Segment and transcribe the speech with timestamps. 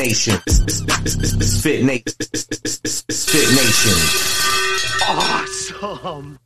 [0.00, 0.36] Nation.
[1.60, 2.14] Fit Nation.
[3.28, 3.98] Fit Nation.
[5.06, 6.38] Awesome.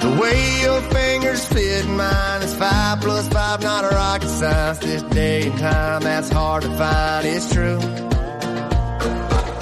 [0.00, 4.80] The way your fingers fit mine is five plus five, not a rocket science.
[4.80, 7.26] This day and time, that's hard to find.
[7.26, 7.78] It's true.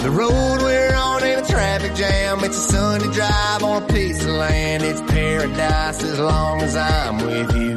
[0.03, 1.10] The road we're on
[1.51, 2.45] traffic jam.
[2.45, 4.83] It's a Sunday drive on a piece of land.
[4.83, 7.77] It's paradise as long as I'm with you.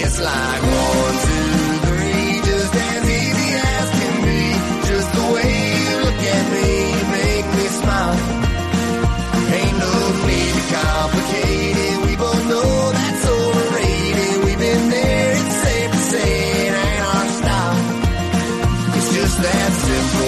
[0.00, 1.56] It's like one, two,
[1.86, 4.42] three, just as easy as can be.
[4.90, 5.52] Just the way
[5.86, 8.18] you look at me, you make me smile.
[9.60, 9.94] Ain't no
[10.30, 11.96] need to complicate it.
[12.06, 14.34] We both know that's overrated.
[14.44, 15.30] We've been there.
[15.40, 16.30] It's safe to say
[16.66, 17.78] it ain't our style.
[18.96, 19.64] It's just that.
[19.74, 20.23] S-I-M-P-L-E.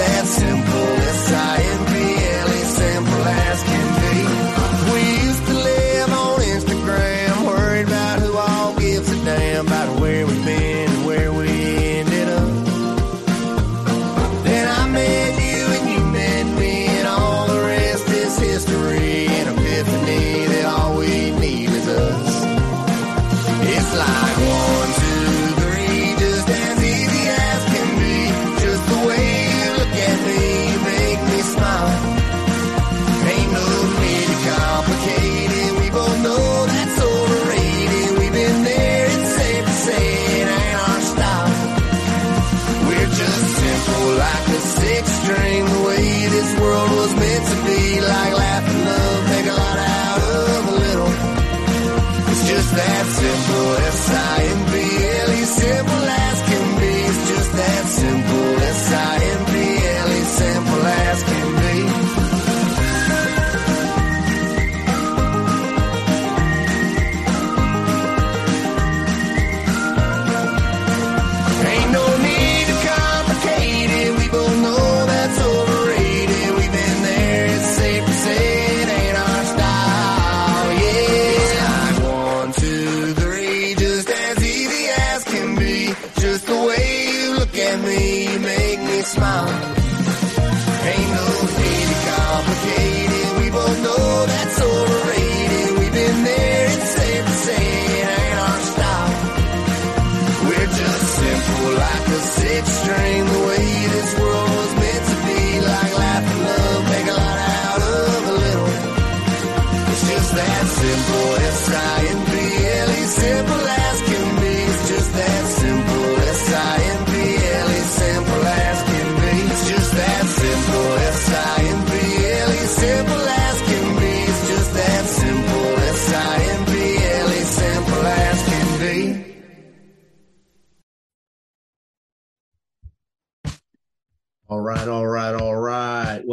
[0.00, 0.67] It's just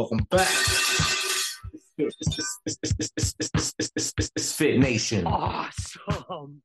[0.06, 0.48] Welcome back.
[4.38, 5.26] Fit Nation.
[5.26, 6.62] Awesome.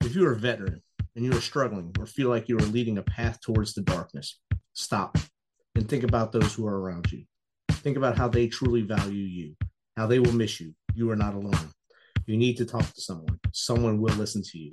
[0.00, 0.82] If you're a veteran
[1.14, 4.40] and you are struggling or feel like you are leading a path towards the darkness,
[4.72, 5.18] stop
[5.74, 7.24] and think about those who are around you.
[7.70, 9.54] Think about how they truly value you,
[9.98, 10.74] how they will miss you.
[10.94, 11.68] You are not alone.
[12.24, 13.38] You need to talk to someone.
[13.52, 14.70] Someone will listen to you.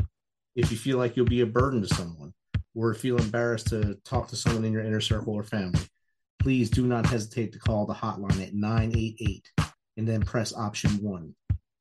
[0.55, 2.33] If you feel like you'll be a burden to someone
[2.73, 5.81] or feel embarrassed to talk to someone in your inner circle or family,
[6.39, 9.51] please do not hesitate to call the hotline at 988
[9.97, 11.35] and then press option one.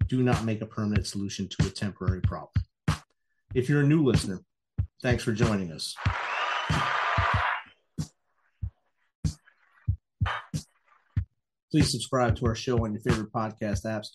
[0.07, 2.65] Do not make a permanent solution to a temporary problem.
[3.55, 4.41] If you're a new listener,
[5.03, 5.95] thanks for joining us.
[11.71, 14.09] Please subscribe to our show on your favorite podcast apps.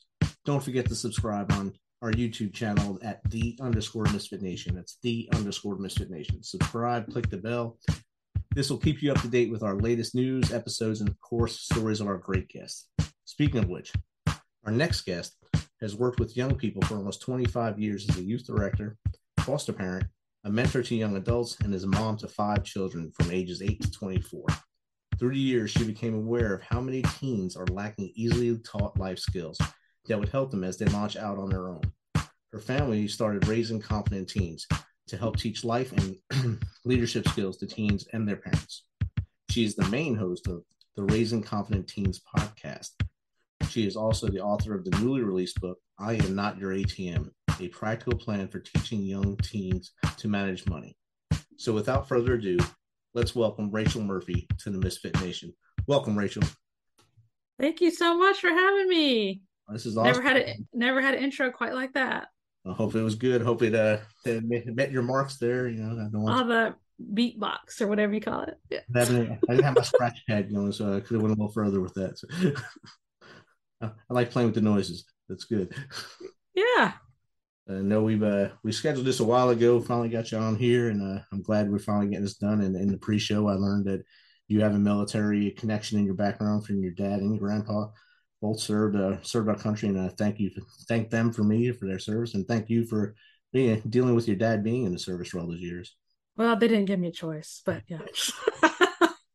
[0.44, 4.76] Don't forget to subscribe on our YouTube channel at the underscore misfit nation.
[4.76, 6.44] That's the underscore misfit nation.
[6.44, 7.78] Subscribe, click the bell.
[8.56, 11.62] This will keep you up to date with our latest news, episodes, and of course,
[11.62, 12.88] stories of our great guests.
[13.26, 13.92] Speaking of which,
[14.64, 15.36] our next guest
[15.82, 18.96] has worked with young people for almost 25 years as a youth director,
[19.40, 20.06] foster parent,
[20.44, 23.82] a mentor to young adults, and is a mom to five children from ages 8
[23.82, 24.46] to 24.
[25.18, 29.18] Through the years, she became aware of how many teens are lacking easily taught life
[29.18, 29.58] skills
[30.06, 31.82] that would help them as they launch out on their own.
[32.52, 34.68] Her family started raising confident teens
[35.08, 38.84] to help teach life and leadership skills to teens and their parents.
[39.50, 40.64] She is the main host of
[40.96, 42.90] the Raising Confident Teens podcast.
[43.70, 47.30] She is also the author of the newly released book, I Am Not Your ATM,
[47.60, 50.96] a practical plan for teaching young teens to manage money.
[51.58, 52.58] So without further ado,
[53.14, 55.54] let's welcome Rachel Murphy to the Misfit Nation.
[55.88, 56.44] Welcome, Rachel.
[57.60, 59.42] Thank you so much for having me.
[59.70, 60.12] This is awesome.
[60.12, 62.28] Never had a never had an intro quite like that.
[62.66, 63.42] I hope it was good.
[63.42, 65.68] Hope it uh it met your marks there.
[65.68, 66.76] You know, I don't want All the
[67.14, 68.58] beatbox or whatever you call it.
[68.70, 68.80] Yeah.
[68.96, 71.40] I didn't, I didn't have my scratch pad going, so I could have went a
[71.40, 72.18] little further with that.
[72.18, 72.28] So.
[74.10, 75.06] I like playing with the noises.
[75.28, 75.74] That's good.
[76.56, 76.94] Yeah.
[77.70, 79.82] I know we've uh, we scheduled this a while ago.
[79.82, 82.62] Finally got you on here, and uh, I'm glad we're finally getting this done.
[82.62, 84.04] And in the pre-show, I learned that
[84.48, 87.88] you have a military connection in your background from your dad and your grandpa.
[88.44, 90.52] Both served uh, served our country, and I thank you,
[90.90, 93.16] thank them for me for their service, and thank you for
[93.54, 95.96] being dealing with your dad being in the service for all those years.
[96.36, 98.00] Well, they didn't give me a choice, but yeah.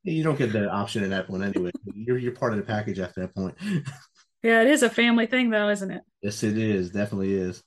[0.05, 1.71] You don't get the option in that one anyway.
[1.95, 3.55] You're you're part of the package after that point.
[4.43, 6.03] yeah, it is a family thing though, isn't it?
[6.23, 6.91] Yes, it is.
[6.91, 7.63] Definitely is.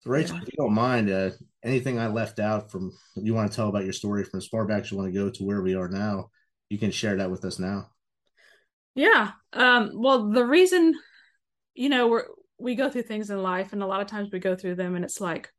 [0.00, 0.42] So, Rachel, Yeah.
[0.42, 1.30] if you don't mind, uh,
[1.64, 4.64] anything I left out from you want to tell about your story from as far
[4.64, 6.30] back as you want to go to where we are now,
[6.70, 7.88] you can share that with us now.
[8.94, 9.32] Yeah.
[9.52, 10.94] Um, well, the reason,
[11.74, 12.24] you know, we're
[12.58, 14.94] we go through things in life, and a lot of times we go through them,
[14.94, 15.52] and it's like,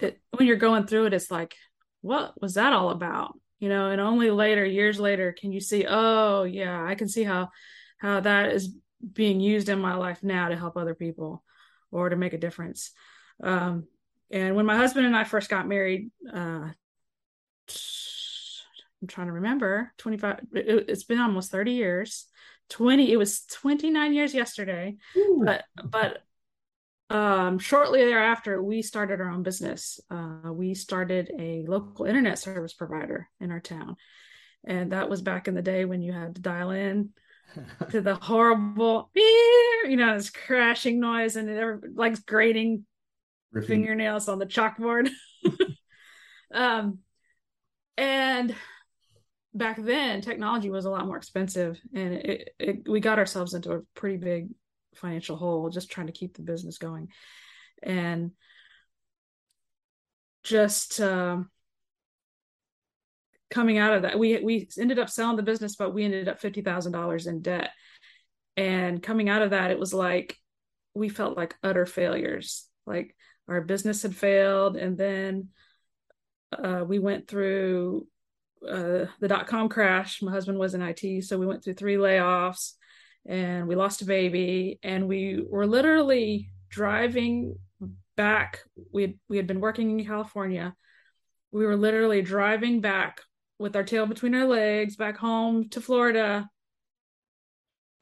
[0.00, 1.54] it when you're going through it, it's like,
[2.00, 3.38] what was that all about?
[3.58, 7.22] You know, and only later, years later, can you see, oh yeah, I can see
[7.22, 7.50] how
[7.98, 8.74] how that is
[9.12, 11.44] being used in my life now to help other people
[11.90, 12.92] or to make a difference.
[13.42, 13.86] Um,
[14.30, 16.68] and when my husband and I first got married, uh,
[19.04, 22.26] I'm trying to remember 25 it, it's been almost 30 years.
[22.70, 24.96] 20 it was 29 years yesterday
[25.44, 26.22] but but
[27.10, 30.00] um shortly thereafter we started our own business.
[30.10, 33.96] Uh we started a local internet service provider in our town.
[34.66, 37.10] And that was back in the day when you had to dial in
[37.90, 42.86] to the horrible you know this crashing noise and it like grating
[43.66, 45.10] fingernails on the chalkboard.
[46.54, 47.00] um,
[47.96, 48.54] and
[49.54, 53.72] back then, technology was a lot more expensive, and it, it, we got ourselves into
[53.72, 54.48] a pretty big
[54.96, 57.08] financial hole just trying to keep the business going.
[57.82, 58.32] And
[60.42, 61.50] just um,
[63.50, 66.40] coming out of that, we we ended up selling the business, but we ended up
[66.40, 67.70] fifty thousand dollars in debt.
[68.56, 70.36] And coming out of that, it was like
[70.94, 72.68] we felt like utter failures.
[72.86, 73.16] Like
[73.48, 75.48] our business had failed and then
[76.52, 78.06] uh, we went through
[78.68, 80.22] uh, the dot-com crash.
[80.22, 82.72] My husband was in it so we went through three layoffs
[83.26, 87.56] and we lost a baby and we were literally driving
[88.16, 88.60] back.
[88.92, 90.74] We had, we had been working in california.
[91.52, 93.20] We were literally driving back
[93.58, 96.48] with our tail between our legs back home to florida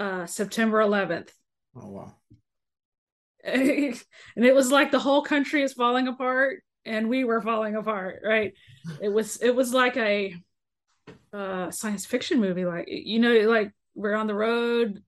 [0.01, 1.29] uh, september 11th
[1.75, 2.15] Oh wow.
[3.45, 3.97] and
[4.37, 8.53] it was like the whole country is falling apart and we were falling apart right?
[9.01, 10.35] It was it was like a
[11.33, 15.03] uh science fiction movie like you know like we're on the road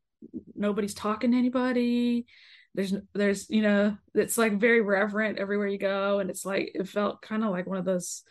[0.54, 2.26] nobody's talking to anybody.
[2.74, 6.88] There's there's you know it's like very reverent everywhere you go and it's like it
[6.88, 8.22] felt kind of like one of those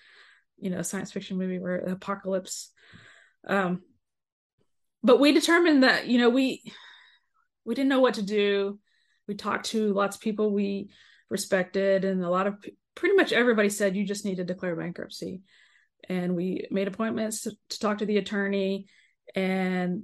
[0.59, 2.71] you know science fiction movie where apocalypse
[3.47, 3.81] um
[5.01, 6.61] but we determined that you know we
[7.63, 8.79] we didn't know what to do.
[9.27, 10.89] We talked to lots of people we
[11.29, 12.55] respected and a lot of
[12.95, 15.41] pretty much everybody said you just need to declare bankruptcy
[16.09, 18.87] and we made appointments to, to talk to the attorney
[19.35, 20.03] and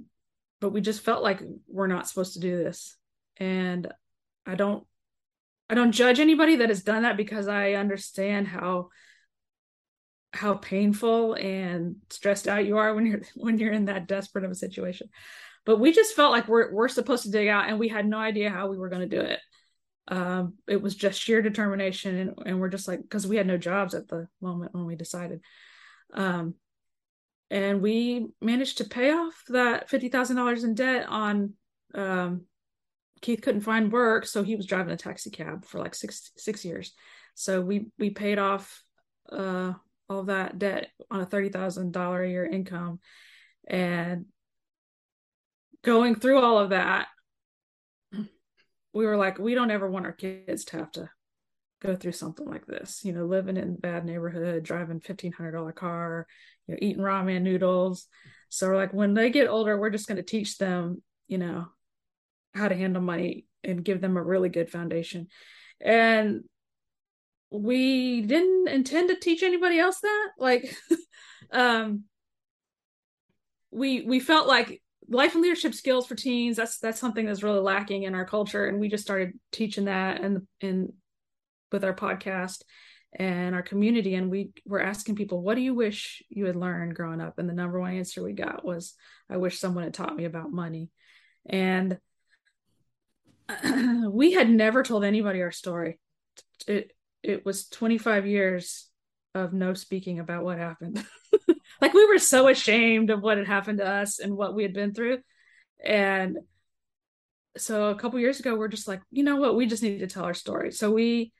[0.60, 2.96] but we just felt like we're not supposed to do this.
[3.36, 3.92] And
[4.46, 4.84] i don't
[5.68, 8.88] i don't judge anybody that has done that because i understand how
[10.32, 14.50] how painful and stressed out you are when you're when you're in that desperate of
[14.50, 15.08] a situation.
[15.66, 18.18] But we just felt like we're we're supposed to dig out and we had no
[18.18, 19.40] idea how we were going to do it.
[20.08, 23.58] Um it was just sheer determination and, and we're just like because we had no
[23.58, 25.40] jobs at the moment when we decided
[26.14, 26.54] um
[27.50, 31.54] and we managed to pay off that $50,000 in debt on
[31.94, 32.42] um
[33.22, 36.64] Keith couldn't find work so he was driving a taxi cab for like 6 6
[36.64, 36.92] years.
[37.34, 38.82] So we we paid off
[39.30, 39.74] uh
[40.08, 42.98] all that debt on a $30,000 a year income.
[43.68, 44.26] And
[45.82, 47.06] going through all of that
[48.92, 51.08] we were like we don't ever want our kids to have to
[51.80, 56.26] go through something like this you know living in bad neighborhood driving $1500 car
[56.66, 58.06] you know eating ramen noodles.
[58.48, 61.66] So we're like when they get older we're just going to teach them you know
[62.54, 65.28] how to handle money and give them a really good foundation.
[65.80, 66.42] And
[67.50, 70.28] we didn't intend to teach anybody else that.
[70.38, 70.76] Like
[71.52, 72.04] um
[73.70, 77.60] we we felt like life and leadership skills for teens that's that's something that's really
[77.60, 80.92] lacking in our culture and we just started teaching that and in
[81.72, 82.62] with our podcast
[83.12, 86.94] and our community and we were asking people what do you wish you had learned
[86.94, 87.38] growing up?
[87.38, 88.94] And the number one answer we got was
[89.28, 90.90] i wish someone had taught me about money.
[91.46, 91.98] And
[94.10, 95.98] we had never told anybody our story.
[96.66, 98.88] It it was 25 years
[99.34, 101.04] of no speaking about what happened.
[101.80, 104.74] Like we were so ashamed of what had happened to us and what we had
[104.74, 105.20] been through.
[105.82, 106.38] And
[107.56, 109.56] so a couple years ago we're just like you know what?
[109.56, 110.72] We just need to tell our story.
[110.72, 111.32] So we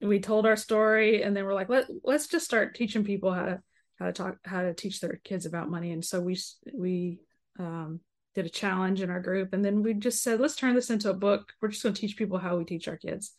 [0.00, 3.44] we told our story and then we're like let let's just start teaching people how
[3.44, 3.60] to
[3.98, 5.92] how to talk how to teach their kids about money.
[5.92, 6.38] And so we
[6.72, 7.20] we
[7.58, 8.00] um,
[8.34, 11.10] did a challenge in our group and then we just said let's turn this into
[11.10, 11.52] a book.
[11.60, 13.32] We're just going to teach people how we teach our kids.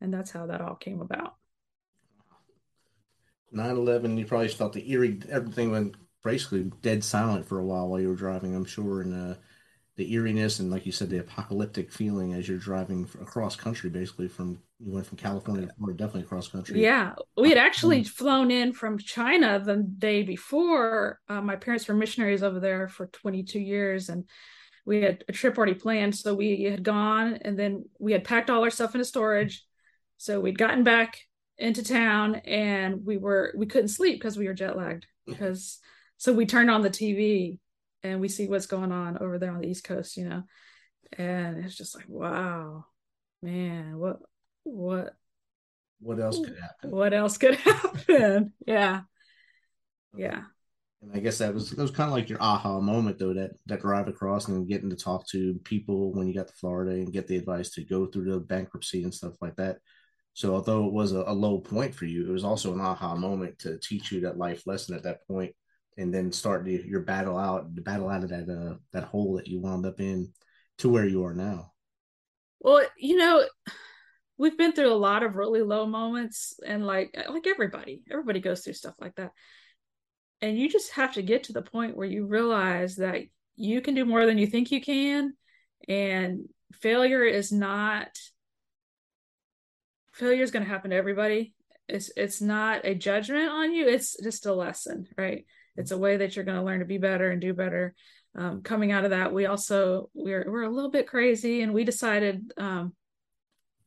[0.00, 1.34] And that's how that all came about.
[3.54, 5.94] 9-11 you probably felt the eerie everything went
[6.24, 9.34] basically dead silent for a while while you were driving i'm sure and uh,
[10.02, 14.26] the eeriness and like you said the apocalyptic feeling as you're driving across country basically
[14.26, 16.82] from you went from california to florida definitely across country.
[16.82, 17.12] Yeah.
[17.36, 22.42] We had actually flown in from china the day before uh, my parents were missionaries
[22.42, 24.24] over there for 22 years and
[24.84, 28.50] we had a trip already planned so we had gone and then we had packed
[28.50, 29.64] all our stuff into storage.
[30.16, 31.18] So we'd gotten back
[31.58, 35.78] into town and we were we couldn't sleep because we were jet lagged because
[36.16, 37.58] so we turned on the tv
[38.02, 40.42] and we see what's going on over there on the east coast you know
[41.18, 42.84] and it's just like wow
[43.42, 44.18] man what
[44.64, 45.14] what
[46.02, 46.90] what else could happen?
[46.90, 48.52] what else could happen?
[48.66, 49.02] Yeah.
[50.16, 50.42] Yeah.
[51.00, 53.52] And i guess that was that was kind of like your aha moment though that
[53.66, 57.12] that drive across and getting to talk to people when you got to florida and
[57.12, 59.78] get the advice to go through the bankruptcy and stuff like that.
[60.34, 63.14] So although it was a, a low point for you it was also an aha
[63.16, 65.54] moment to teach you that life lesson at that point
[65.98, 69.46] and then start your battle out, the battle out of that uh, that hole that
[69.46, 70.32] you wound up in
[70.78, 71.72] to where you are now.
[72.60, 73.44] Well, you know,
[74.38, 78.62] we've been through a lot of really low moments, and like like everybody, everybody goes
[78.62, 79.32] through stuff like that,
[80.40, 83.22] and you just have to get to the point where you realize that
[83.56, 85.34] you can do more than you think you can,
[85.88, 86.48] and
[86.80, 88.08] failure is not
[90.12, 91.54] failure is going to happen to everybody.
[91.88, 93.88] It's it's not a judgment on you.
[93.88, 95.44] It's just a lesson, right?
[95.76, 97.94] It's a way that you're going to learn to be better and do better
[98.36, 99.32] um, coming out of that.
[99.32, 102.94] We also we're, we're a little bit crazy and we decided um,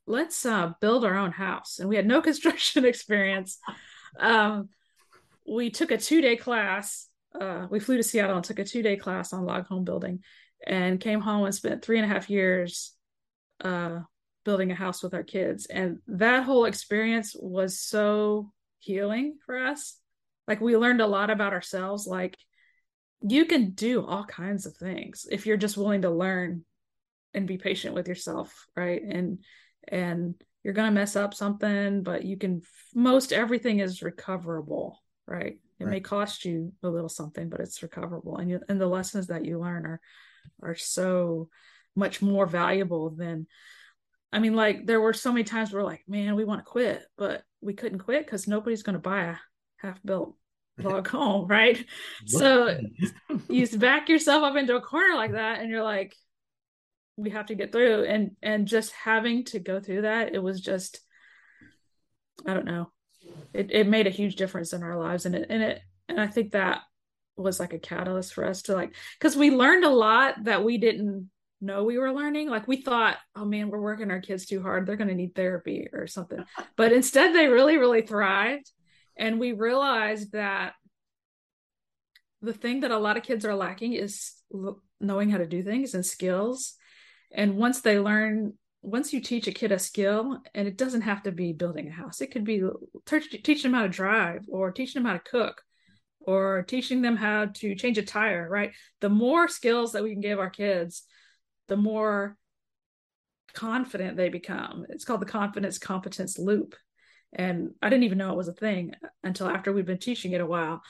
[0.07, 1.79] let's uh, build our own house.
[1.79, 3.59] And we had no construction experience.
[4.19, 4.69] Um,
[5.47, 7.07] we took a two-day class
[7.39, 10.23] uh, we flew to seattle and took a two-day class on log home building
[10.65, 12.93] and came home and spent three and a half years
[13.63, 13.99] uh,
[14.43, 15.65] building a house with our kids.
[15.65, 19.97] And that whole experience was so healing for us
[20.47, 22.37] like we learned a lot about ourselves like
[23.21, 26.63] you can do all kinds of things if you're just willing to learn
[27.33, 29.39] and be patient with yourself right and
[29.87, 32.61] and you're going to mess up something but you can
[32.93, 35.91] most everything is recoverable right it right.
[35.91, 39.45] may cost you a little something but it's recoverable and you, and the lessons that
[39.45, 40.01] you learn are
[40.61, 41.49] are so
[41.95, 43.47] much more valuable than
[44.35, 46.69] I mean, like there were so many times where we're like, man, we want to
[46.69, 49.35] quit, but we couldn't quit because nobody's going to buy a
[49.85, 50.35] half built
[50.77, 51.83] log home, right?
[52.25, 52.77] so
[53.49, 56.15] you back yourself up into a corner like that, and you're like,
[57.17, 58.03] we have to get through.
[58.03, 60.99] And and just having to go through that, it was just,
[62.45, 62.91] I don't know,
[63.53, 66.27] it it made a huge difference in our lives, and it and it and I
[66.27, 66.81] think that
[67.37, 70.77] was like a catalyst for us to like because we learned a lot that we
[70.77, 71.29] didn't
[71.61, 72.49] know we were learning.
[72.49, 74.85] Like we thought oh man we're working our kids too hard.
[74.85, 76.43] They're going to need therapy or something.
[76.77, 78.71] But instead they really really thrived
[79.17, 80.73] and we realized that
[82.41, 84.33] the thing that a lot of kids are lacking is
[84.99, 86.75] knowing how to do things and skills.
[87.31, 91.23] And once they learn once you teach a kid a skill and it doesn't have
[91.23, 92.61] to be building a house it could be
[93.07, 95.63] teaching them how to drive or teaching them how to cook
[96.19, 98.73] or teaching them how to change a tire right?
[99.01, 101.03] The more skills that we can give our kids
[101.67, 102.37] the more
[103.53, 104.85] confident they become.
[104.89, 106.75] It's called the confidence competence loop
[107.35, 110.41] and I didn't even know it was a thing until after we'd been teaching it
[110.41, 110.81] a while.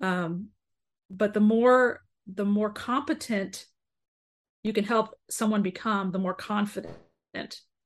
[0.00, 0.48] Um,
[1.10, 3.66] but the more the more competent
[4.62, 6.88] you can help someone become, the more confident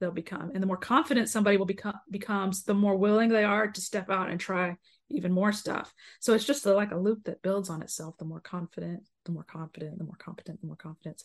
[0.00, 3.66] they'll become, and the more confident somebody will become becomes, the more willing they are
[3.68, 4.76] to step out and try
[5.10, 5.92] even more stuff.
[6.20, 8.16] So it's just a, like a loop that builds on itself.
[8.18, 11.24] The more confident, the more confident, the more competent, the more confidence.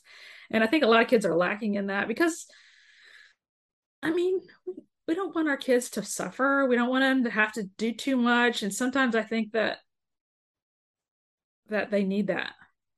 [0.50, 2.48] And I think a lot of kids are lacking in that because,
[4.02, 4.40] I mean,
[5.07, 6.65] we don't want our kids to suffer.
[6.65, 8.63] We don't want them to have to do too much.
[8.63, 9.79] And sometimes I think that
[11.69, 12.51] that they need that,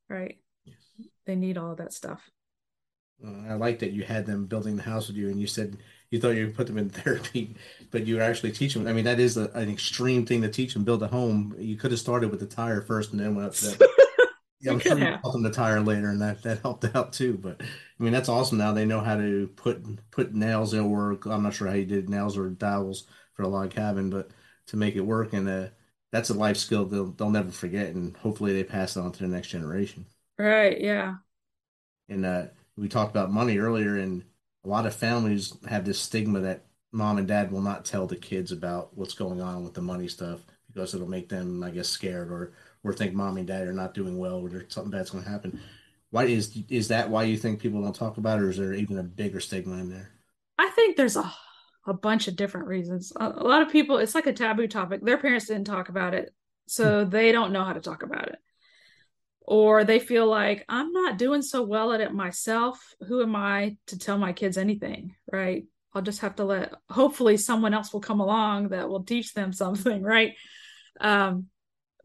[0.09, 0.37] right?
[0.65, 0.77] Yes.
[1.25, 2.21] They need all of that stuff.
[3.25, 5.77] Uh, I like that you had them building the house with you, and you said
[6.11, 7.55] you thought you put them in therapy,
[7.91, 8.87] but you actually teach them.
[8.87, 10.83] I mean, that is a, an extreme thing to teach them.
[10.83, 11.55] Build a home.
[11.57, 13.89] You could have started with the tire first and then went up to that.
[14.65, 17.37] Yeah, I'm sure you them the tire later, and that that helped out too.
[17.37, 18.57] But I mean, that's awesome.
[18.57, 21.25] Now they know how to put put nails in work.
[21.25, 24.31] I'm not sure how you did nails or dowels for a log cabin, but
[24.67, 25.67] to make it work, and uh,
[26.11, 29.19] that's a life skill they'll they'll never forget, and hopefully they pass it on to
[29.23, 30.05] the next generation.
[30.37, 31.17] Right, yeah.
[32.09, 34.23] And uh, we talked about money earlier, and
[34.63, 38.15] a lot of families have this stigma that mom and dad will not tell the
[38.15, 41.89] kids about what's going on with the money stuff because it'll make them, I guess,
[41.89, 42.53] scared or
[42.85, 45.29] or think mom and dad are not doing well or there's something bad's going to
[45.29, 45.59] happen.
[46.11, 48.73] Why is is that why you think people don't talk about it, or is there
[48.73, 50.11] even a bigger stigma in there?
[50.57, 51.33] I think there's a
[51.87, 53.11] a bunch of different reasons.
[53.15, 55.03] A, a lot of people, it's like a taboo topic.
[55.03, 56.33] Their parents didn't talk about it,
[56.67, 58.37] so they don't know how to talk about it.
[59.41, 62.95] Or they feel like I'm not doing so well at it myself.
[63.07, 65.65] Who am I to tell my kids anything, right?
[65.93, 69.53] I'll just have to let hopefully someone else will come along that will teach them
[69.53, 70.33] something, right?
[70.99, 71.47] Um,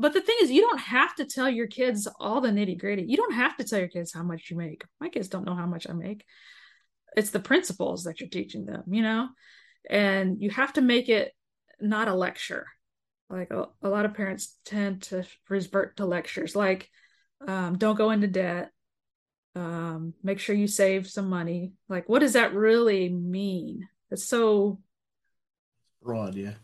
[0.00, 3.04] but the thing is, you don't have to tell your kids all the nitty gritty.
[3.06, 4.84] You don't have to tell your kids how much you make.
[5.00, 6.24] My kids don't know how much I make.
[7.16, 9.28] It's the principles that you're teaching them, you know?
[9.88, 11.32] And you have to make it
[11.80, 12.66] not a lecture.
[13.28, 16.88] Like a, a lot of parents tend to revert to lectures, like
[17.46, 18.70] um, don't go into debt,
[19.54, 21.72] um, make sure you save some money.
[21.88, 23.88] Like, what does that really mean?
[24.10, 24.80] It's so
[26.02, 26.54] Broad, yeah.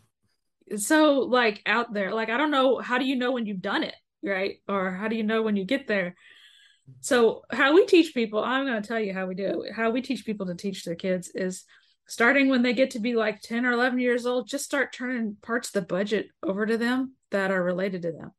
[0.77, 2.13] So like out there.
[2.15, 4.57] Like I don't know how do you know when you've done it, right?
[4.69, 6.17] Or how do you know when you get there?
[7.01, 9.73] So how we teach people, I'm going to tell you how we do it.
[9.75, 11.65] How we teach people to teach their kids is
[12.07, 15.37] starting when they get to be like 10 or 11 years old, just start turning
[15.43, 18.31] parts of the budget over to them that are related to them.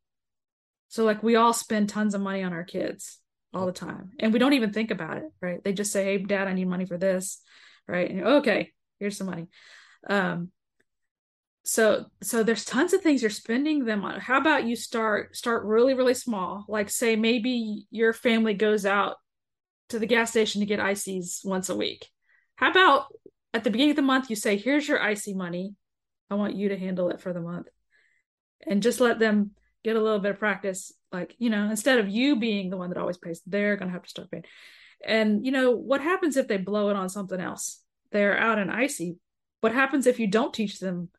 [0.88, 3.20] So like we all spend tons of money on our kids
[3.54, 5.62] all the time and we don't even think about it, right?
[5.64, 7.42] They just say, "Hey dad, I need money for this."
[7.88, 8.10] Right?
[8.10, 9.48] And, okay, here's some money.
[10.10, 10.52] Um
[11.68, 14.22] so so there's tons of things you're spending them on.
[14.22, 16.64] How about you start start really really small?
[16.70, 19.18] Like say maybe your family goes out
[19.90, 22.08] to the gas station to get ics once a week.
[22.56, 23.08] How about
[23.54, 25.76] at the beginning of the month you say here's your icy money.
[26.30, 27.68] I want you to handle it for the month.
[28.66, 29.52] And just let them
[29.84, 32.90] get a little bit of practice like you know instead of you being the one
[32.90, 34.46] that always pays they're going to have to start paying.
[35.06, 37.82] And you know what happens if they blow it on something else?
[38.14, 39.18] They're out in icy.
[39.60, 41.10] What happens if you don't teach them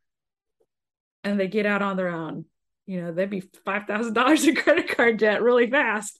[1.24, 2.44] and they get out on their own.
[2.86, 6.18] You know they'd be $5000 in credit card debt really fast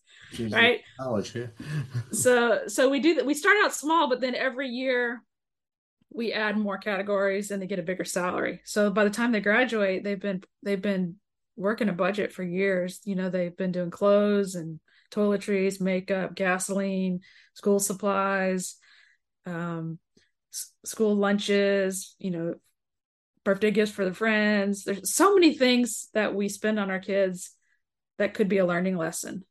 [0.53, 0.81] right?
[1.01, 1.47] College, yeah.
[2.13, 3.27] so so we do that.
[3.27, 5.23] We start out small but then every year
[6.13, 8.61] we add more categories and they get a bigger salary.
[8.65, 11.17] So by the time they graduate they've been they've been
[11.57, 13.01] working a budget for years.
[13.05, 14.81] You know they've been doing clothes and
[15.11, 17.21] toiletries makeup gasoline
[17.55, 18.77] school supplies
[19.47, 19.99] um
[20.53, 22.55] s- school lunches you know
[23.49, 24.85] birthday gifts for the friends.
[24.85, 27.53] There's so many things that we spend on our kids
[28.19, 29.43] that could be a learning lesson.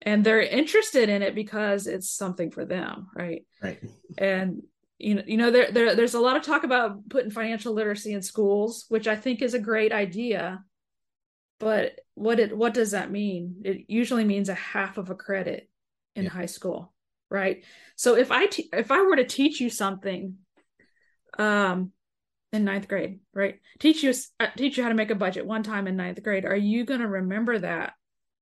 [0.00, 3.44] And they're interested in it because it's something for them right?
[3.62, 3.78] Right.
[4.16, 4.62] and
[4.98, 8.12] you know you know there, there there's a lot of talk about putting financial literacy
[8.14, 10.64] in schools which i think is a great idea.
[11.60, 13.62] But what it what does that mean?
[13.64, 15.68] It usually means a half of a credit
[16.16, 16.30] in Yeah.
[16.30, 16.94] high school
[17.28, 17.64] right?
[17.96, 20.38] So if i te- if i were to teach you something
[21.38, 21.92] um
[22.52, 23.60] in ninth grade right?
[23.78, 26.44] Teach you uh, teach you how to make a budget one time in ninth grade.
[26.44, 27.94] Are you going to remember that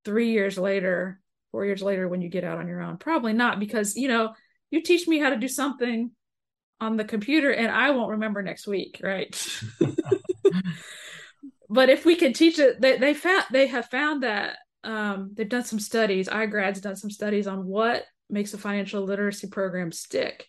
[0.04, 1.20] three years later
[1.52, 2.96] four years later when you get out on your own?
[2.96, 4.34] Probably not because you know
[4.70, 6.10] you teach me how to do something
[6.80, 9.36] on the computer and i won't remember next week right?
[11.72, 15.48] But if we can teach it they, they found they have found that um, they've
[15.48, 20.48] done some studies iGrad's done some studies on what makes a financial literacy program stick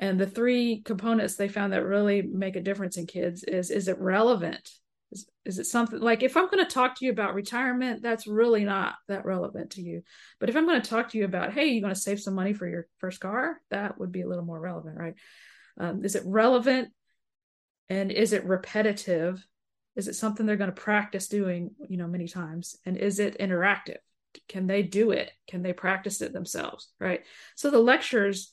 [0.00, 3.86] and the three components they found that really make a difference in kids is is
[3.86, 4.68] it relevant?
[5.12, 8.28] Is, is it something like if i'm going to talk to you about retirement that's
[8.28, 10.02] really not that relevant to you.
[10.38, 12.34] But if i'm going to talk to you about hey you're going to save some
[12.34, 13.60] money for your first car?
[13.70, 15.14] That would be a little more relevant right?
[15.78, 16.88] Um, is it relevant?
[17.88, 19.44] And is it repetitive?
[19.96, 22.76] Is it something they're going to practice doing you know many times?
[22.86, 23.98] And is it interactive?
[24.48, 25.30] Can they do it?
[25.48, 27.24] Can they practice it themselves right?
[27.56, 28.52] So the lectures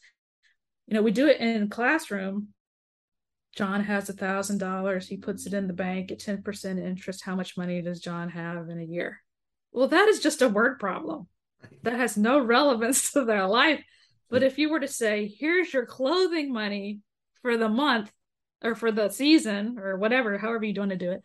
[0.87, 2.49] you know we do it in classroom.
[3.55, 5.07] John has a thousand dollars.
[5.07, 7.23] He puts it in the bank at 10% interest.
[7.23, 9.21] How much money does john have in a year?
[9.71, 11.27] Well that is just a word problem.
[11.83, 13.83] That has no relevance to their life.
[14.29, 16.99] But if you were to say here's your clothing money
[17.41, 18.11] for the month
[18.63, 21.21] or for the season or whatever however you want to do it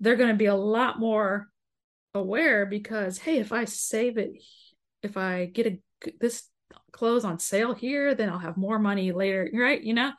[0.00, 1.48] they're going to be a lot more
[2.14, 4.32] aware because hey if i save it
[5.02, 5.78] if i get a
[6.20, 6.44] this
[6.92, 10.12] clothes on sale here then i'll have more money later right you know?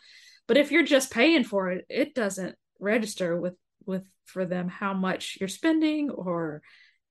[0.49, 3.53] But if you're just paying for it, it doesn't register with
[3.85, 6.63] with for them how much you're spending or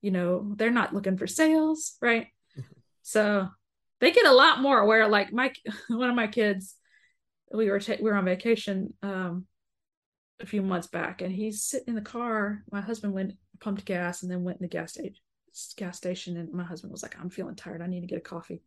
[0.03, 2.27] you know, they're not looking for sales, right?
[3.03, 3.49] So
[4.01, 5.53] they get a lot more aware like my
[5.89, 6.75] one of my kids
[7.55, 9.47] we were ta- we were on vacation um
[10.41, 12.65] a few months back and he's sitting in the car.
[12.73, 15.15] My husband went pumped gas and then went in the gas station
[15.77, 17.83] gas station and my husband was like i'm feeling tired.
[17.83, 18.63] I need to get a coffee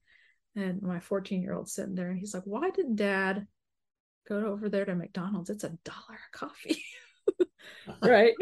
[0.56, 3.48] and my 14 year old sitting there and he's like why didn't dad
[4.28, 5.50] go over there to mcdonald's?
[5.50, 6.84] It's a dollar a coffee.
[8.02, 8.34] Right?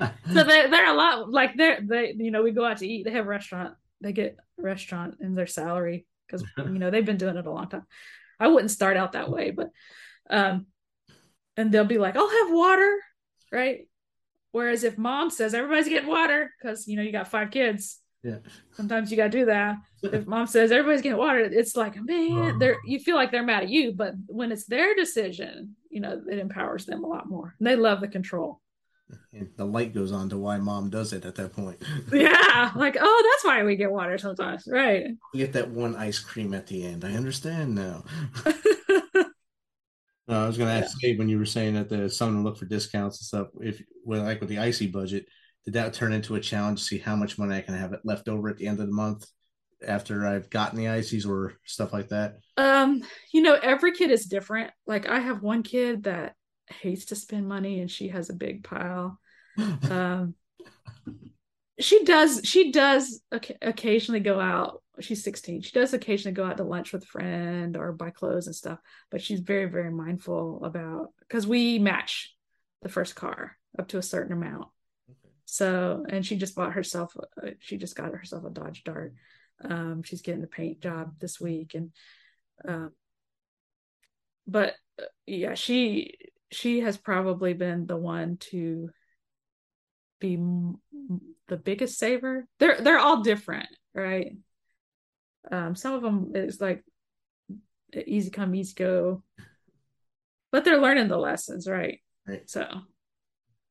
[0.00, 3.04] So they, they're a lot like they're they you know we go out to eat
[3.04, 7.04] they have a restaurant they get a restaurant in their salary because you know they've
[7.04, 7.86] been doing it a long time.
[8.40, 9.70] I wouldn't start out that way but
[10.30, 10.66] um
[11.56, 12.98] and they'll be like i'll have water
[13.52, 13.86] right?
[14.50, 18.36] Whereas if mom says everybody's getting water because you know you got five kids Yeah.
[18.72, 22.38] sometimes you got to do that if mom says everybody's getting water it's like man
[22.38, 22.58] uh-huh.
[22.58, 26.22] they're you feel like they're mad at you but when it's their decision you know
[26.30, 28.60] it empowers them a lot more and they love the control
[29.32, 31.82] And the light goes on to why mom does it at that point.
[32.12, 36.18] yeah like oh that's why we get water sometimes right You get that one ice
[36.20, 37.04] cream at the end.
[37.04, 38.04] I understand now.
[40.28, 42.48] No, I was going to ask Dave when you were saying that there's someone to
[42.48, 43.48] look for discounts and stuff.
[43.60, 45.26] If, well, like with the icy budget,
[45.64, 48.00] did that turn into a challenge to see how much money I can have it
[48.04, 49.26] left over at the end of the month
[49.86, 52.36] after I've gotten the ices or stuff like that?
[52.56, 54.70] um you know every kid is different.
[54.86, 56.34] Like i have one kid that
[56.68, 59.18] hates to spend money and she has a big pile.
[59.90, 60.34] Um
[61.80, 63.20] she does she does
[63.60, 67.76] occasionally go out she's 16 she does occasionally go out to lunch with a friend
[67.76, 68.78] or buy clothes and stuff
[69.10, 72.34] but she's very very mindful about because we match
[72.82, 74.68] the first car up to a certain amount
[75.52, 79.14] so and she just bought herself uh, she just got herself a dodge dart
[79.64, 81.92] um she's getting a paint job this week and
[82.66, 82.90] um
[84.46, 86.14] but uh, yeah she
[86.50, 88.90] she has probably been the one to
[90.22, 90.78] be m-
[91.48, 92.46] the biggest saver.
[92.58, 94.36] They're they're all different, right?
[95.50, 96.84] Um, some of them is like
[98.06, 99.22] easy come, easy go,
[100.52, 102.00] but they're learning the lessons, right?
[102.26, 102.48] Right.
[102.48, 102.66] So,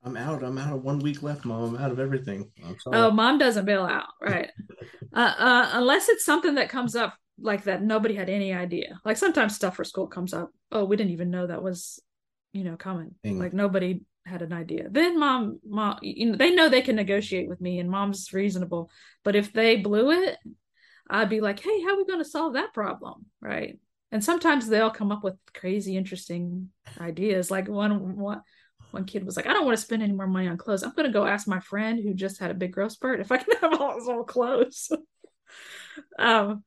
[0.03, 0.43] I'm out.
[0.43, 1.75] I'm out of one week left, mom.
[1.75, 2.49] I'm out of everything.
[2.65, 2.97] I'm sorry.
[2.97, 4.49] oh, mom doesn't bail out, right?
[5.15, 8.99] uh, uh, unless it's something that comes up like that nobody had any idea.
[9.05, 10.51] Like sometimes stuff for school comes up.
[10.71, 11.99] Oh, we didn't even know that was,
[12.53, 13.15] you know, coming.
[13.23, 13.39] Thing.
[13.39, 14.87] Like nobody had an idea.
[14.89, 18.89] Then mom, mom, you know, they know they can negotiate with me, and mom's reasonable.
[19.23, 20.37] But if they blew it,
[21.09, 23.77] I'd be like, hey, how are we going to solve that problem, right?
[24.11, 27.49] And sometimes they'll come up with crazy, interesting ideas.
[27.49, 28.41] Like one, one,
[28.93, 30.83] one kid was like, I don't want to spend any more money on clothes.
[30.83, 33.31] I'm going to go ask my friend who just had a big growth spurt if
[33.31, 34.91] I can have all his old clothes.
[36.19, 36.63] um,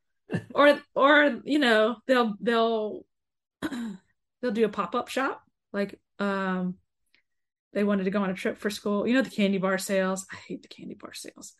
[0.54, 3.04] or, or you know, they'll they'll
[3.62, 5.42] they'll do a pop up shop.
[5.72, 6.76] Like, um,
[7.72, 9.06] they wanted to go on a trip for school.
[9.06, 10.26] You know, the candy bar sales.
[10.32, 11.54] I hate the candy bar sales.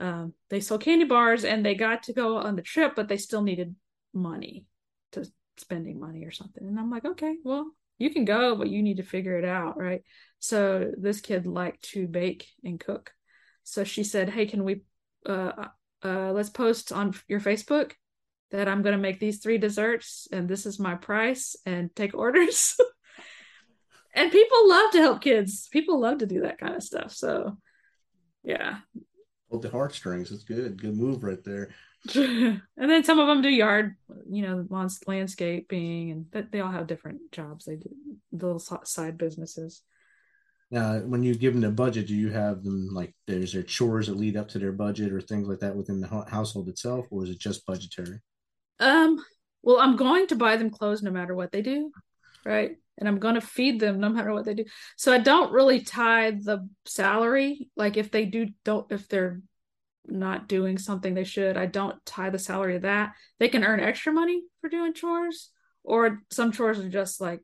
[0.00, 3.18] Um, they sold candy bars and they got to go on the trip, but they
[3.18, 3.74] still needed
[4.14, 4.64] money
[5.12, 5.26] to
[5.58, 6.66] spending money or something.
[6.66, 7.70] And I'm like, okay, well,
[8.00, 10.02] you can go, but you need to figure it out, right?
[10.40, 13.12] So this kid liked to bake and cook.
[13.62, 14.82] So she said, hey, can we
[15.26, 15.66] uh
[16.02, 17.92] uh let's post on your Facebook
[18.50, 22.76] that I'm gonna make these three desserts and this is my price and take orders.
[24.14, 25.68] and people love to help kids.
[25.70, 27.12] People love to do that kind of stuff.
[27.12, 27.58] So
[28.42, 28.78] yeah.
[29.50, 30.32] Hold the heartstrings.
[30.32, 30.80] It's good.
[30.80, 31.74] Good move right there.
[32.14, 33.94] And then some of them do yard,
[34.30, 34.66] you know,
[35.06, 37.64] landscaping, and that they all have different jobs.
[37.64, 37.90] They do
[38.32, 39.82] little side businesses.
[40.70, 44.06] Now, when you give them a budget, do you have them like there's their chores
[44.06, 47.24] that lead up to their budget or things like that within the household itself, or
[47.24, 48.20] is it just budgetary?
[48.78, 49.22] Um,
[49.62, 51.90] well, I'm going to buy them clothes no matter what they do,
[52.44, 52.76] right?
[52.96, 54.64] And I'm going to feed them no matter what they do.
[54.96, 57.68] So I don't really tie the salary.
[57.76, 59.40] Like if they do, don't if they're
[60.06, 63.12] not doing something they should, I don't tie the salary to that.
[63.38, 65.50] They can earn extra money for doing chores,
[65.84, 67.40] or some chores are just like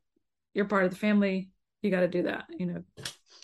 [0.54, 1.50] you're part of the family.
[1.82, 2.82] You got to do that, you know.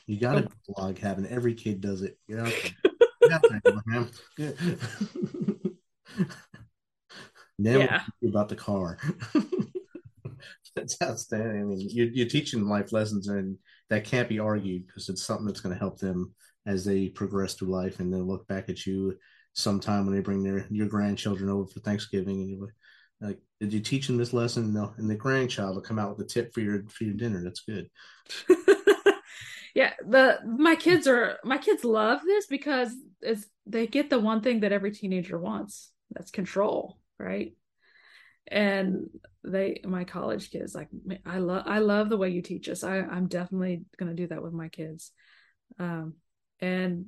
[0.07, 1.07] You got a blog oh.
[1.07, 2.19] having every kid does it.
[2.29, 2.93] Get out there.
[3.23, 4.11] Get out there, Abraham.
[7.59, 8.03] Now Yeah.
[8.27, 8.99] about the car.
[10.77, 11.61] That's outstanding.
[11.61, 13.59] I mean, you're, you're teaching life lessons, and
[13.91, 16.35] that can't be argued because it's something that's going to help them
[16.67, 19.17] as they progress through life, and then look back at you
[19.55, 22.75] sometime when they bring their your grandchildren over for Thanksgiving, and you're
[23.21, 24.73] like, did you teach them this lesson?
[24.73, 27.43] No, and the grandchild will come out with a tip for your for your dinner.
[27.43, 27.89] That's good.
[29.75, 34.41] yeah the my kids are my kids love this because it's they get the one
[34.41, 37.55] thing that every teenager wants that's control right
[38.49, 39.09] and
[39.45, 40.89] they my college kids like
[41.25, 44.27] i love i love the way you teach us i i'm definitely going to do
[44.27, 45.13] that with my kids
[45.79, 46.15] um
[46.63, 47.07] and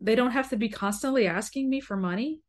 [0.00, 2.40] they don't have to be constantly asking me for money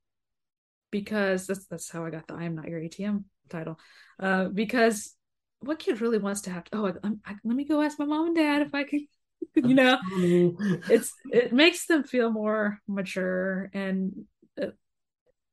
[0.91, 3.79] because that's that's how i got the i am not your atm title.
[4.19, 5.15] Uh because
[5.61, 8.05] what kid really wants to have to oh I, I, let me go ask my
[8.05, 9.07] mom and dad if i can
[9.55, 9.97] you know?
[10.89, 14.25] It's it makes them feel more mature and
[14.57, 14.75] it,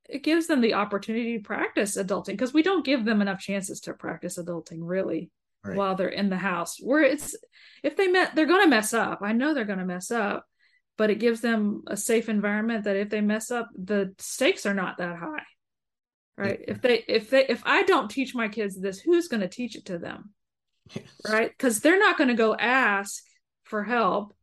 [0.08, 3.80] it gives them the opportunity to practice adulting because we don't give them enough chances
[3.82, 5.30] to practice adulting really
[5.64, 5.76] Right.
[5.76, 6.76] while they're in the house.
[6.80, 7.34] Where it's
[7.82, 9.18] if they met they're going to mess up.
[9.22, 10.46] I know they're going to mess up
[10.98, 14.74] but it gives them a safe environment that if they mess up the stakes are
[14.74, 15.44] not that high
[16.36, 16.60] right?
[16.66, 19.76] If they if they if i don't teach my kids this who's going to teach
[19.76, 20.30] it to them?
[20.94, 21.04] Yes.
[21.28, 21.50] right?
[21.50, 23.24] Because they're not going to go ask
[23.64, 24.34] for help.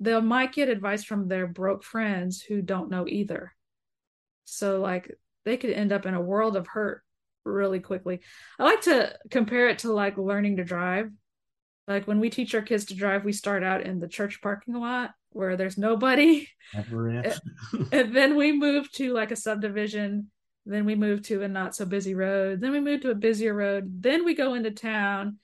[0.00, 3.52] They might get advice from their broke friends who don't know either.
[4.44, 7.02] So like they could end up in a world of hurt
[7.44, 8.20] really quickly.
[8.58, 11.10] I like to compare it to like learning to drive.
[11.86, 14.74] Like when we teach our kids to drive we start out in the church parking
[14.74, 16.48] lot where there's nobody.
[16.74, 17.08] Never
[17.92, 20.30] and then we move to like a subdivision.
[20.66, 22.60] Then we move to a not so busy road.
[22.60, 24.02] Then we move to a busier road.
[24.02, 25.38] Then we go into town.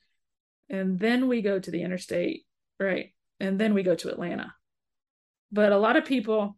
[0.68, 2.44] And then we go to the interstate.
[2.78, 3.14] Right.
[3.40, 4.54] And then we go to atlanta.
[5.52, 6.56] But a lot of people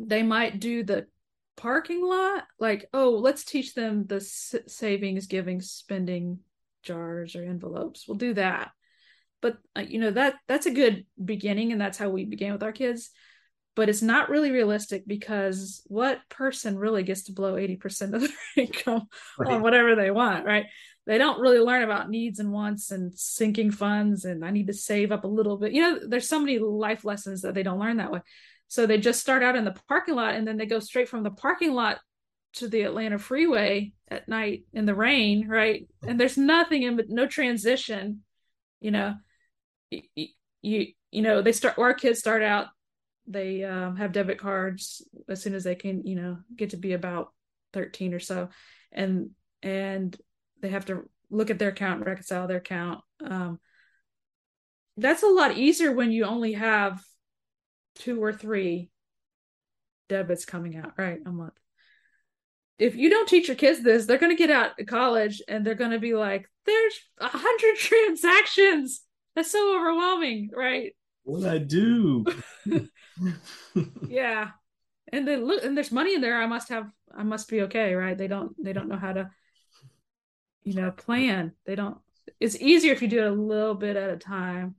[0.00, 1.06] they might do the
[1.56, 2.44] parking lot.
[2.58, 6.40] Like oh let's teach them the s- savings giving spending
[6.82, 8.06] jars or envelopes.
[8.08, 8.72] We'll do that
[9.44, 12.62] but uh, you know that that's a good beginning and that's how we began with
[12.62, 13.10] our kids.
[13.76, 18.30] But it's not really realistic because what person really gets to blow 80% of their
[18.56, 19.06] income
[19.38, 19.52] Right.
[19.52, 20.64] on whatever they want right?
[21.04, 24.72] They don't really learn about needs and wants and sinking funds and i need to
[24.72, 25.72] save up a little bit.
[25.72, 28.20] You know there's so many life lessons that they don't learn that way.
[28.68, 31.22] So they just start out in the parking lot and then they go straight from
[31.22, 31.98] the parking lot
[32.54, 35.86] to the atlanta freeway at night in the rain right?
[36.08, 38.22] And there's nothing in no transition
[38.80, 39.14] you know
[39.90, 40.28] you
[40.62, 42.66] you, know they start our kids start out
[43.26, 46.92] they um, have debit cards as soon as they can you know get to be
[46.92, 47.32] about
[47.74, 48.48] 13 or so.
[48.90, 49.30] And
[49.62, 50.16] and
[50.62, 53.00] they have to look at their account and reconcile their account.
[53.22, 53.58] Um,
[54.96, 57.02] that's a lot easier when you only have
[57.96, 58.90] two or three
[60.08, 61.54] debits coming out right a month.
[62.78, 65.64] If you don't teach your kids this they're going to get out of college and
[65.64, 69.02] they're going to be like there's a hundred transactions
[69.34, 70.92] that's so overwhelming right?
[71.24, 72.24] What I do?
[74.08, 74.50] yeah.
[75.12, 76.40] And then look and there's money in there.
[76.40, 78.16] I must have i must be okay right?
[78.16, 79.30] They don't they don't know how to
[80.64, 81.52] you know plan.
[81.66, 81.98] They don't
[82.40, 84.76] it's easier if you do it a little bit at a time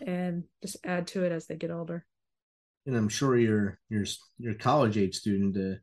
[0.00, 2.04] and just add to it as they get older.
[2.86, 4.04] And I'm sure your your
[4.38, 5.78] your college age student, uh,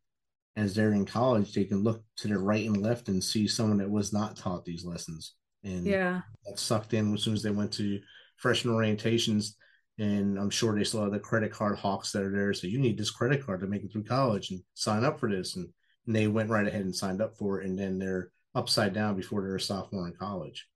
[0.55, 3.77] as they're in college, they can look to their right and left and see someone
[3.77, 7.51] that was not taught these lessons, and yeah got sucked in as soon as they
[7.51, 7.99] went to
[8.37, 9.55] freshman orientations.
[9.97, 12.53] And I'm sure they still have the credit card hawks that are there.
[12.53, 15.29] So you need this credit card to make it through college and sign up for
[15.29, 15.55] this.
[15.55, 15.67] And,
[16.05, 17.67] and they went right ahead and signed up for it.
[17.67, 20.67] And then they're upside down before they're a sophomore in college.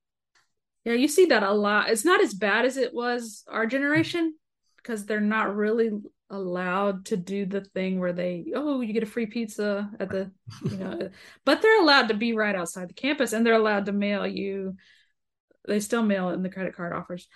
[0.86, 4.34] yeah you see that a lot it's not as bad as it was our generation
[4.78, 5.91] because they're not really
[6.30, 10.32] allowed to do the thing where they oh you get a free pizza at the
[10.63, 11.10] you know
[11.46, 14.76] but they're allowed to be right outside the campus and they're allowed to mail you
[15.68, 17.28] they still mail in the credit card offers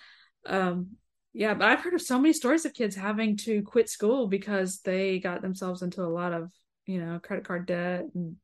[0.46, 0.90] um
[1.32, 4.80] yeah but i've heard of so many stories of kids having to quit school because
[4.80, 6.50] they got themselves into a lot of
[6.86, 8.36] you know credit card debt and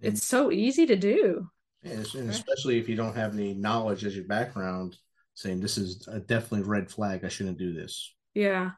[0.00, 1.48] it's so easy to do
[1.84, 4.96] And, especially if you don't have any knowledge as your background,
[5.34, 7.24] saying this is a definitely red flag.
[7.24, 8.12] I shouldn't do this.
[8.36, 8.70] Yeah.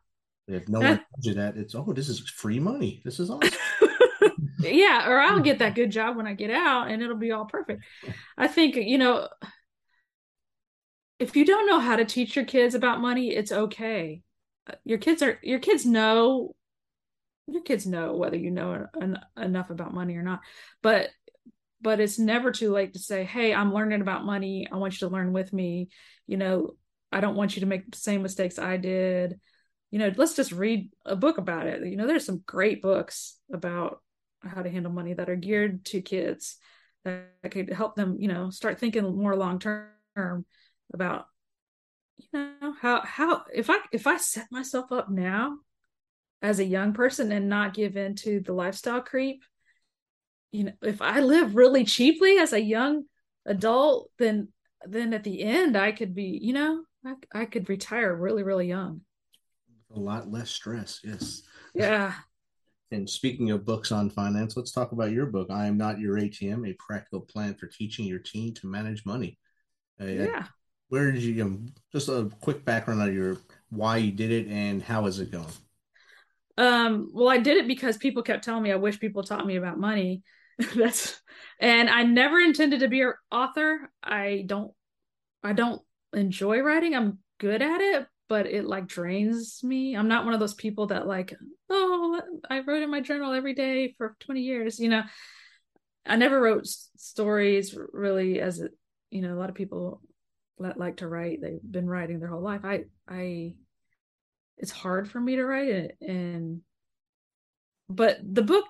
[0.47, 3.03] If no one tells you that, it's oh, this is free money.
[3.05, 3.51] This is awesome.
[4.61, 7.45] yeah or i'll get that good job when i get out and it'll be all
[7.45, 7.85] perfect.
[8.37, 9.29] I think you know
[11.19, 14.23] if you don't know how to teach your kids about money it's okay.
[14.69, 16.55] Uh, your kids are your kids know
[17.47, 20.41] your kids know whether you know en- enough about money or not
[20.83, 21.09] but
[21.81, 24.67] but it's never too late to say hey i'm learning about money.
[24.71, 25.89] I want you to learn with me.
[26.27, 26.75] You know
[27.13, 29.39] i don't want you to make the same mistakes i did.
[29.91, 31.87] You know let's just read a book about it.
[31.87, 34.03] You know there's some great books about
[34.43, 36.57] how to handle money that are geared to kids
[37.05, 40.45] that could help them you know start thinking more long term
[40.93, 41.27] about
[42.17, 45.57] you know how how if i if i set myself up now
[46.43, 49.43] as a young person and not give in to the lifestyle creep
[50.51, 53.05] you know if i live really cheaply as a young
[53.47, 54.49] adult then
[54.85, 58.69] then at the end i could be you know i, I could retire really really
[58.69, 59.03] young
[59.95, 61.01] a lot less stress.
[61.05, 61.43] Yes.
[61.75, 62.15] yeah
[62.91, 65.49] And speaking of books on finance, let's talk about your book.
[65.51, 69.39] I am not your ATM: A Practical Plan for Teaching Your Teen to Manage Money.
[70.01, 70.47] Uh, Yeah.
[70.89, 71.45] Where did you?
[71.45, 73.37] Um, just a quick background on your
[73.69, 75.53] why you did it and how is it going?
[76.57, 79.57] Um, well, I did it because people kept telling me I wish people taught me
[79.57, 80.23] about money.
[80.75, 81.21] That's
[81.61, 83.91] and I never intended to be an author.
[84.03, 84.73] I don't
[85.45, 86.95] I don't enjoy writing.
[86.95, 89.97] I'm good at it, but it like drains me.
[89.97, 91.35] I'm not one of those people that like,
[91.71, 95.03] oh, I wrote in my journal every day for 20 years, you know.
[96.07, 98.63] I never wrote s- stories really as
[99.11, 100.01] you know, a lot of people
[100.59, 101.41] like to write.
[101.41, 102.65] They've been writing their whole life.
[102.65, 103.55] I I
[104.57, 106.63] it's hard for me to write it and
[107.89, 108.65] but the book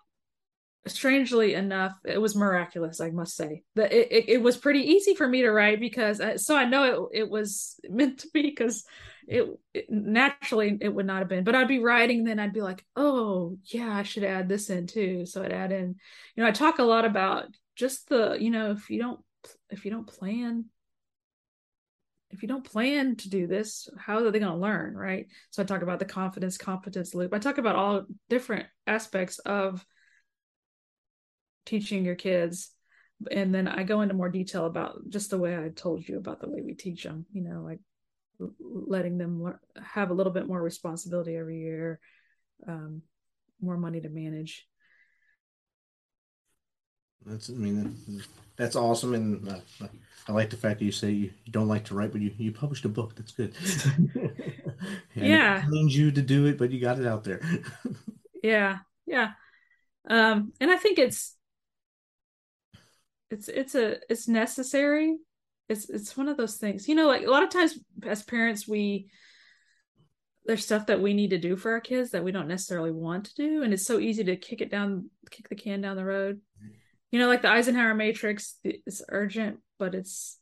[0.87, 5.15] strangely enough it was miraculous i must say that it, it, it was pretty easy
[5.15, 8.43] for me to write because I, so i know it, it was meant to be
[8.43, 8.85] because
[9.27, 12.63] it, it naturally it would not have been but i'd be writing then i'd be
[12.63, 15.97] like oh yeah i should add this in too so i'd add in
[16.35, 19.21] you know i talk a lot about just the you know if you don't
[19.71, 20.65] if you don't plan
[22.31, 24.95] if you don't plan to do this, how are they going to learn?
[24.95, 25.29] Right.
[25.51, 27.33] So I talk about the confidence competence loop.
[27.33, 29.85] I talk about all different aspects of
[31.69, 32.71] teaching your kids.
[33.31, 36.41] And then I go into more detail about just the way I told you about
[36.41, 37.81] the way we teach them, you know, like
[38.61, 41.99] letting them learn, have a little bit more responsibility every year,
[42.67, 43.03] um,
[43.61, 44.67] more money to manage.
[47.27, 48.23] That's I mean
[48.57, 49.87] that's awesome, and uh,
[50.29, 52.33] I like the fact that you say you, you don't like to write, but you,
[52.39, 53.15] you published a book.
[53.17, 53.55] That's good.
[55.17, 55.65] Yeah.
[55.65, 57.41] it pains you to do it, but you got it out there.
[58.43, 59.33] yeah yeah
[60.09, 61.35] um and i think it's
[63.31, 65.17] it's it's a it's necessary.
[65.69, 66.89] It's it's one of those things.
[66.89, 69.11] You know like a lot of times as parents we
[70.47, 73.27] there's stuff that we need to do for our kids that we don't necessarily want
[73.27, 76.05] to do and it's so easy to kick it down kick the can down the
[76.05, 76.41] road.
[77.11, 80.39] You know like the eisenhower matrix it's urgent but it's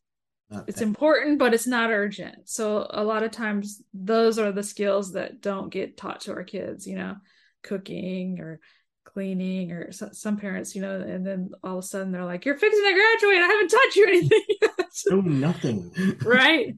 [0.49, 2.49] Not it's that- important but it's not urgent.
[2.49, 6.45] So a lot of times those are the skills that don't get taught to our
[6.45, 7.17] kids you know
[7.65, 8.61] cooking or
[9.07, 12.45] cleaning or so, some parents you know and then all of a sudden they're like
[12.45, 13.43] you're fixing to graduate.
[13.43, 14.45] I haven't taught you anything.
[14.61, 14.71] Yet."
[15.07, 16.19] no nothing.
[16.25, 16.75] right?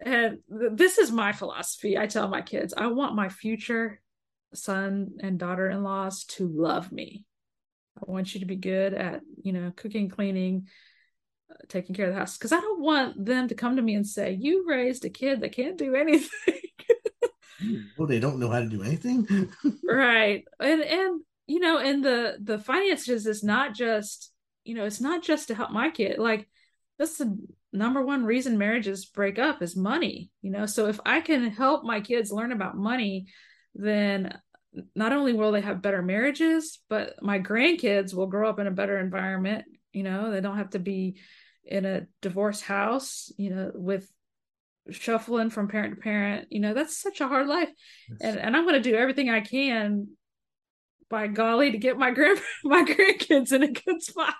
[0.00, 1.98] And th- this is my philosophy.
[1.98, 4.00] I tell my kids i want my future
[4.54, 7.24] son and daughter-in-laws to love me.
[7.98, 10.68] I want you to be good at you know cooking cleaning
[11.50, 12.36] uh, taking care of the house.
[12.36, 15.40] Because i don't want them to come to me and say you raised a kid
[15.40, 16.60] that can't do anything.
[17.96, 19.50] Well, they don't know how to do anything.
[19.84, 20.44] right.
[20.60, 24.32] And and you know and the the finances is not just
[24.64, 26.18] you know it's not just to help my kid.
[26.18, 26.48] Like
[26.98, 27.36] that's the
[27.72, 30.66] number one reason marriages break up is money you know?
[30.66, 33.26] So if i can help my kids learn about money
[33.74, 34.38] then
[34.94, 38.70] not only will they have better marriages but my grandkids will grow up in a
[38.72, 40.30] better environment you know?
[40.30, 41.16] They don't have to be
[41.64, 44.08] in a divorced house you know with
[44.90, 46.48] shuffling from parent to parent.
[46.50, 47.70] You know that's such a hard life.
[48.20, 50.08] And and I'm going to do everything I can
[51.12, 54.34] by golly to get my grand my grandkids in a good spot.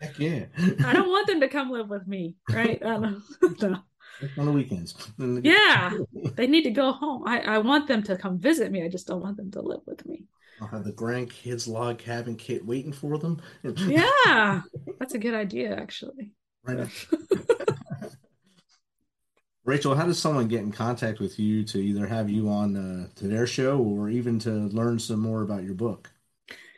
[0.00, 0.46] Heck yeah.
[0.84, 2.82] I don't want them to come live with me, right?
[2.82, 3.22] I don't,
[3.62, 3.76] no.
[4.38, 4.94] on the weekends.
[5.18, 5.92] Yeah,
[6.34, 7.22] they need to go home.
[7.26, 8.82] I I want them to come visit me.
[8.82, 10.24] I just don't want them to live with me.
[10.60, 13.42] I'll have the grandkids log cabin kit waiting for them.
[13.62, 14.62] Yeah,
[14.98, 16.32] that's a good idea, actually.
[16.64, 16.88] Right.
[19.64, 23.08] Rachel, how does someone get in contact with you to either have you on uh,
[23.16, 26.10] to their show or even to learn some more about your book?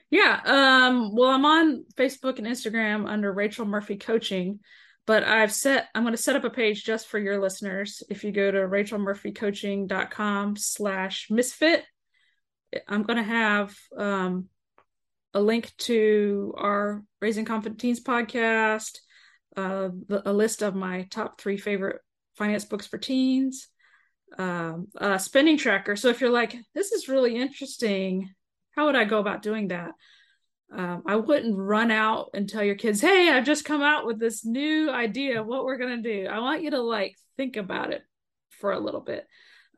[0.08, 0.40] Yeah.
[0.44, 4.60] Um, well, I'm on Facebook and Instagram under Rachel Murphy Coaching,
[5.04, 8.04] but I've set I'm gonna set up a page just for your listeners.
[8.08, 11.84] If you go to rachelmurphycoaching.com slash misfit,
[12.86, 14.48] I'm gonna have um
[15.34, 18.98] a link to our Raising Confident Teens podcast,
[19.56, 22.00] uh the, a list of my top three favorite
[22.36, 23.68] finance books for teens,
[24.38, 25.96] um, a spending tracker.
[25.96, 28.30] So if you're like, this is really interesting,
[28.76, 29.92] how would I go about doing that?
[30.72, 34.18] Um, I wouldn't run out and tell your kids, hey, I've just come out with
[34.18, 36.28] this new idea of what we're going to do.
[36.28, 38.02] I want you to like think about it
[38.50, 39.26] for a little bit.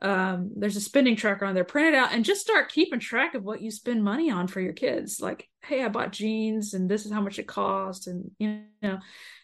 [0.01, 3.35] Um, there's a spending tracker on there, print it out and just start keeping track
[3.35, 5.19] of what you spend money on for your kids.
[5.19, 8.07] Like, hey, I bought jeans and this is how much it cost.
[8.07, 8.99] And, you know,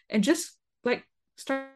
[0.08, 1.06] and just like
[1.36, 1.68] start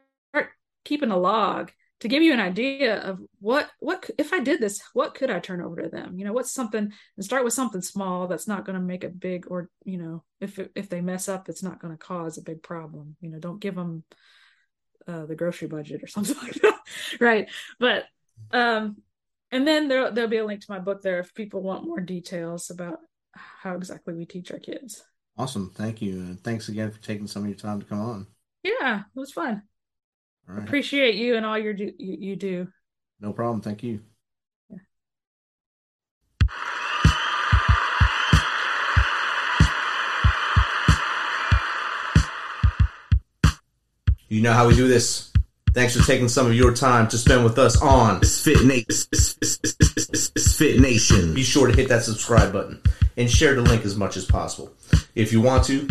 [0.84, 1.70] keeping a log
[2.00, 5.38] to give you an idea of what what if I did this, what could I
[5.38, 6.18] turn over to them?
[6.18, 9.10] You know, what's something and start with something small that's not going to make a
[9.10, 12.42] big or you know, if if they mess up, it's not going to cause a
[12.42, 13.16] big problem.
[13.20, 14.04] You know, don't give them
[15.06, 16.80] uh, the grocery budget or something like that,
[17.20, 17.50] right?
[17.78, 18.04] But
[18.50, 18.96] um,
[19.50, 22.00] and then there there'll be a link to my book there if people want more
[22.00, 22.98] details about
[23.32, 25.04] how exactly we teach our kids.
[25.36, 25.70] Awesome.
[25.74, 26.20] Thank you.
[26.20, 28.26] And thanks again for taking some of your time to come on.
[28.62, 29.62] Yeah, it was fun.
[30.50, 30.64] All right.
[30.64, 32.66] Appreciate you and all your do you, you do.
[33.20, 33.60] No problem.
[33.60, 34.00] Thank you.
[44.28, 45.32] You know how we do this.
[45.72, 49.08] Thanks for taking some of your time to spend with us on Fit Nation.
[50.56, 51.34] Fit Nation.
[51.34, 52.80] Be sure to hit that subscribe button
[53.16, 54.72] and share the link as much as possible.
[55.14, 55.88] If you want to,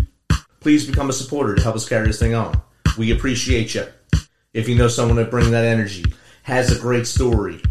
[0.59, 2.61] please become a supporter to help us carry this thing on.
[2.97, 3.85] We appreciate you.
[4.51, 6.05] If you know someone that brings that energy,
[6.41, 7.61] has a great story,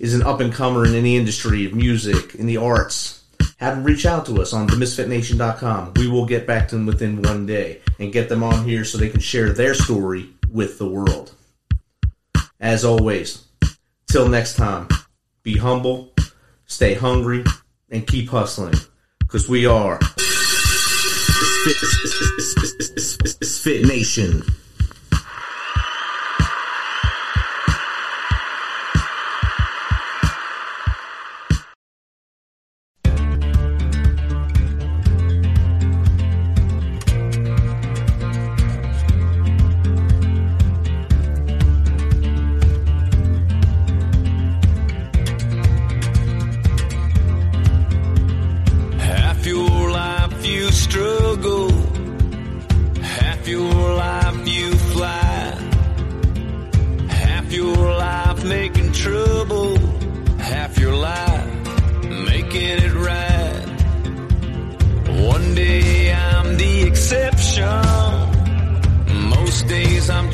[0.00, 3.22] is an up and comer in any industry of music, in the arts,
[3.58, 5.92] have them reach out to us on themisfitnation.com.
[5.94, 8.98] We will get back to them within one day and get them on here so
[8.98, 11.32] they can share their story with the world.
[12.58, 13.44] As always,
[14.08, 14.88] till next time,
[15.44, 16.12] be humble,
[16.66, 17.44] stay hungry,
[17.88, 18.74] and keep hustling.
[19.20, 20.00] Because we are
[21.60, 21.76] Fit,
[23.46, 24.42] Fit Nation.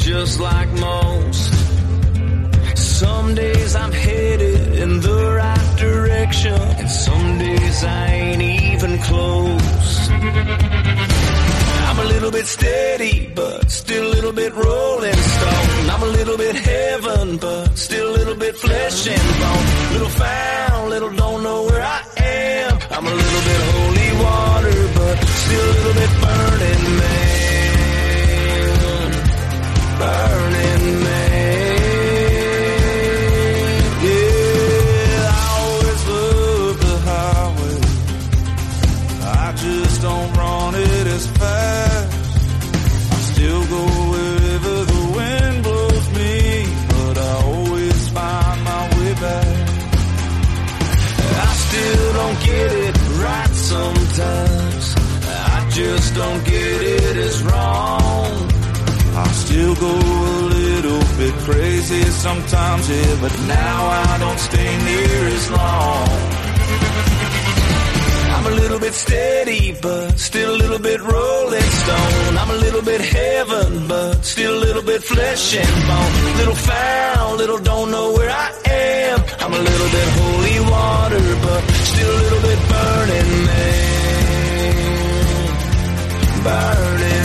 [0.06, 1.52] Just like most.
[2.76, 10.08] Some days I'm headed in the right direction, and some days I ain't even close.
[11.88, 15.90] I'm a little bit steady, but still a little bit rolling stone.
[15.94, 19.66] I'm a little bit heaven, but still a little bit flesh and bone.
[19.94, 22.78] Little found, little don't know where I am.
[22.94, 27.25] I'm a little bit holy water, but still a little bit burning man.
[29.98, 30.56] Sometimes.
[39.22, 42.14] I just don't know when it is past
[43.12, 43.82] I still go
[44.12, 49.68] wherever the wind blows me but I always find my way back
[51.38, 54.94] I still don't get it right sometimes.
[55.28, 58.05] I just don't get it as wrong.
[59.44, 65.50] Still go a little bit crazy sometimes, yeah, but now I don't stay near as
[65.50, 66.08] long.
[68.34, 72.38] I'm a little bit steady, but still a little bit rolling stone.
[72.38, 76.36] I'm a little bit heaven, but still a little bit flesh and bone.
[76.38, 79.18] Little foul, little don't know where I am.
[79.40, 81.62] I'm a little bit holy water, but
[81.92, 83.86] still a little bit burning man.
[86.46, 87.15] Burning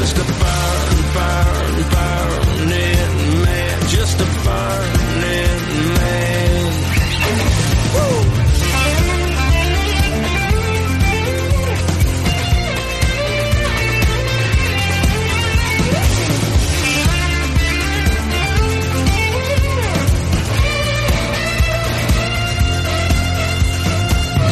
[0.00, 3.80] just a burn, burn, burning man.
[3.88, 6.40] Just a burning man.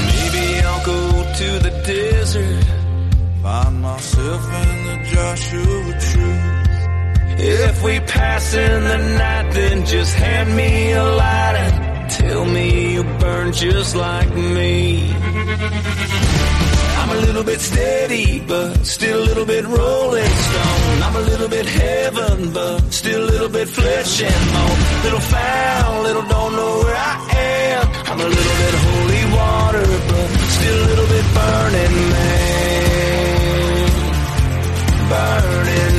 [0.09, 1.01] Maybe I'll go
[1.41, 2.65] to the desert.
[3.43, 4.78] Find myself in
[5.37, 6.49] truth.
[7.41, 12.95] If we pass in the night, then just hand me a light and tell me
[12.95, 15.13] you burn just like me.
[17.01, 21.03] I'm a little bit steady, but still a little bit rolling stone.
[21.07, 24.79] I'm a little bit heaven, but still a little bit flesh and bone.
[25.05, 27.87] Little foul, little don't know where I am.
[28.11, 32.68] I'm a little bit holy water, but still a little bit burning man
[35.09, 35.98] burning